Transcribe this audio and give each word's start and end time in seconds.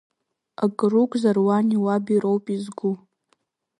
Акыр 0.63 0.93
угзар 1.01 1.37
уани 1.45 1.75
уаби 1.83 2.15
роуп 2.23 2.45
изгу. 2.55 2.91